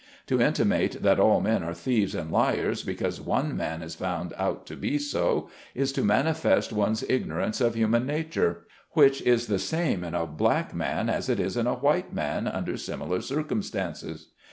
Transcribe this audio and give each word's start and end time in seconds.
To 0.25 0.39
inti 0.39 0.65
mate 0.65 1.03
that 1.03 1.19
all 1.19 1.41
men 1.41 1.61
are 1.61 1.75
thieves 1.75 2.15
and 2.15 2.31
liars, 2.31 2.81
because 2.81 3.21
one 3.21 3.55
man 3.55 3.83
is 3.83 3.93
found 3.93 4.33
out 4.35 4.65
to 4.65 4.75
be 4.75 4.97
so, 4.97 5.51
is 5.75 5.91
to 5.91 6.03
manifest 6.03 6.73
one's 6.73 7.03
igno 7.03 7.37
rance 7.37 7.61
of 7.61 7.75
human 7.75 8.07
nature; 8.07 8.65
which 8.93 9.21
is 9.21 9.45
the 9.45 9.59
same 9.59 10.03
in 10.03 10.15
a 10.15 10.25
black 10.25 10.73
man 10.73 11.07
as 11.07 11.29
it 11.29 11.39
is 11.39 11.55
in 11.55 11.67
a 11.67 11.75
white 11.75 12.11
man, 12.13 12.47
under 12.47 12.77
similar 12.77 13.21
circumstances. 13.21 14.29